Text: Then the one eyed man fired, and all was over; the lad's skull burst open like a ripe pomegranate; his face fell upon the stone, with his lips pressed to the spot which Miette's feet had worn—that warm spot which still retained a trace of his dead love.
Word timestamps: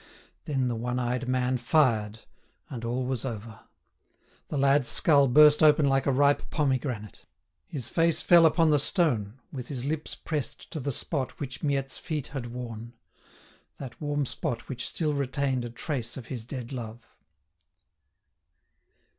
Then 0.45 0.67
the 0.67 0.75
one 0.75 0.97
eyed 0.97 1.27
man 1.29 1.57
fired, 1.59 2.21
and 2.71 2.83
all 2.83 3.05
was 3.05 3.23
over; 3.23 3.59
the 4.47 4.57
lad's 4.57 4.87
skull 4.87 5.27
burst 5.27 5.61
open 5.61 5.87
like 5.87 6.07
a 6.07 6.11
ripe 6.11 6.49
pomegranate; 6.49 7.23
his 7.67 7.87
face 7.91 8.23
fell 8.23 8.47
upon 8.47 8.71
the 8.71 8.79
stone, 8.79 9.39
with 9.51 9.67
his 9.67 9.85
lips 9.85 10.15
pressed 10.15 10.71
to 10.71 10.79
the 10.79 10.91
spot 10.91 11.39
which 11.39 11.61
Miette's 11.61 11.99
feet 11.99 12.29
had 12.29 12.47
worn—that 12.47 14.01
warm 14.01 14.25
spot 14.25 14.67
which 14.67 14.87
still 14.87 15.13
retained 15.13 15.63
a 15.63 15.69
trace 15.69 16.17
of 16.17 16.25
his 16.29 16.47
dead 16.47 16.71
love. 16.71 17.05